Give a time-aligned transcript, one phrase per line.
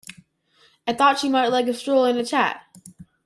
[0.87, 2.63] I thought she might like a stroll and a chat.